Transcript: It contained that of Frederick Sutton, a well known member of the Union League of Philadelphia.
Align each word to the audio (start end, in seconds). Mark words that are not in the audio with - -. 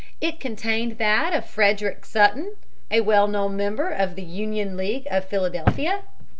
It 0.19 0.39
contained 0.39 0.97
that 0.97 1.31
of 1.31 1.45
Frederick 1.45 2.05
Sutton, 2.05 2.55
a 2.89 3.01
well 3.01 3.27
known 3.27 3.55
member 3.55 3.89
of 3.91 4.15
the 4.15 4.23
Union 4.23 4.75
League 4.75 5.05
of 5.11 5.25
Philadelphia. 5.25 5.99